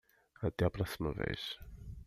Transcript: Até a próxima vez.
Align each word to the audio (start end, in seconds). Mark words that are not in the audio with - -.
Até 0.41 0.65
a 0.65 0.71
próxima 0.71 1.13
vez. 1.13 1.59